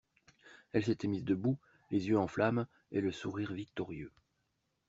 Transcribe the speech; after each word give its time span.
Elle 0.73 0.83
s'était 0.83 1.07
mise 1.07 1.23
debout, 1.25 1.59
les 1.91 2.07
yeux 2.07 2.17
en 2.17 2.25
flammes, 2.25 2.65
et 2.91 3.01
le 3.01 3.11
sourire 3.11 3.53
victorieux. 3.53 4.11